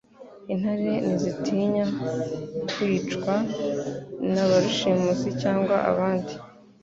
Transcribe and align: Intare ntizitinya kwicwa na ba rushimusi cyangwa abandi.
Intare 0.53 0.91
ntizitinya 1.03 1.85
kwicwa 2.73 3.35
na 4.31 4.43
ba 4.49 4.57
rushimusi 4.63 5.29
cyangwa 5.41 5.75
abandi. 5.91 6.33